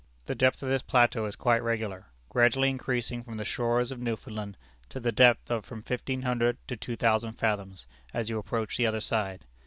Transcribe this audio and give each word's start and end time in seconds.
The 0.25 0.33
depth 0.33 0.63
of 0.63 0.69
this 0.69 0.81
plateau 0.81 1.27
is 1.27 1.35
quite 1.35 1.61
regular, 1.61 2.07
gradually 2.29 2.71
increasing 2.71 3.23
from 3.23 3.37
the 3.37 3.45
shores 3.45 3.91
of 3.91 3.99
Newfoundland 3.99 4.57
to 4.89 4.99
the 4.99 5.11
depth 5.11 5.51
of 5.51 5.63
from 5.63 5.83
fifteen 5.83 6.23
hundred 6.23 6.57
to 6.69 6.75
two 6.75 6.95
thousand 6.95 7.33
fathoms, 7.33 7.85
as 8.11 8.27
you 8.27 8.39
approach 8.39 8.77
the 8.77 8.87
other 8.87 8.99
side. 8.99 9.45